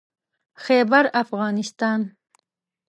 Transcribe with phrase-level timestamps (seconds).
[0.63, 2.01] خيبرافغانستان